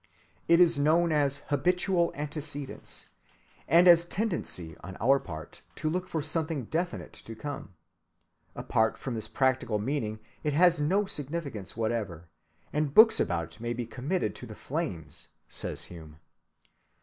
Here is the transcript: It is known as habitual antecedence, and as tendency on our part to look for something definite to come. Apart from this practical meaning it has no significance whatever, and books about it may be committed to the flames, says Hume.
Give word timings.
It 0.47 0.59
is 0.59 0.79
known 0.79 1.11
as 1.11 1.43
habitual 1.49 2.11
antecedence, 2.15 3.09
and 3.67 3.87
as 3.87 4.03
tendency 4.03 4.75
on 4.79 4.97
our 4.99 5.19
part 5.19 5.61
to 5.75 5.91
look 5.91 6.07
for 6.07 6.23
something 6.23 6.65
definite 6.65 7.13
to 7.13 7.35
come. 7.35 7.75
Apart 8.55 8.97
from 8.97 9.13
this 9.13 9.27
practical 9.27 9.77
meaning 9.77 10.17
it 10.43 10.53
has 10.53 10.79
no 10.79 11.05
significance 11.05 11.77
whatever, 11.77 12.27
and 12.73 12.95
books 12.95 13.19
about 13.19 13.57
it 13.57 13.61
may 13.61 13.73
be 13.73 13.85
committed 13.85 14.33
to 14.37 14.47
the 14.47 14.55
flames, 14.55 15.27
says 15.47 15.83
Hume. 15.83 16.19